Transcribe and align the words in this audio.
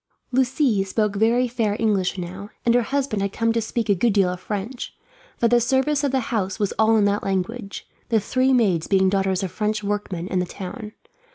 Lucie 0.31 0.83
spoke 0.83 1.15
very 1.15 1.47
fair 1.47 1.75
English 1.77 2.17
now, 2.17 2.49
and 2.65 2.73
her 2.73 2.81
husband 2.81 3.21
had 3.21 3.31
come 3.31 3.53
to 3.53 3.61
speak 3.61 3.87
a 3.87 3.93
good 3.93 4.13
deal 4.13 4.29
of 4.29 4.39
French; 4.39 4.95
for 5.37 5.47
the 5.47 5.61
service 5.61 6.03
of 6.03 6.11
the 6.11 6.21
house 6.33 6.57
was 6.57 6.71
all 6.79 6.97
in 6.97 7.05
that 7.05 7.21
language, 7.21 7.87
the 8.09 8.19
three 8.19 8.51
maids 8.51 8.87
being 8.87 9.09
daughters 9.09 9.43
of 9.43 9.51
French 9.51 9.83
workmen 9.83 10.27
in 10.27 10.39
the 10.39 10.45
town. 10.47 10.93